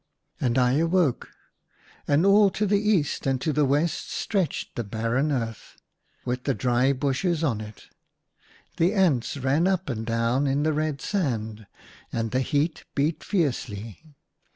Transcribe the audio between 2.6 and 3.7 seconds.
the east and to the